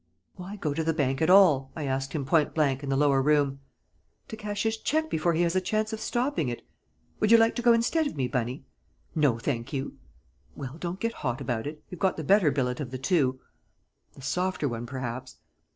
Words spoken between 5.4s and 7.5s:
has a chance of stopping it. Would you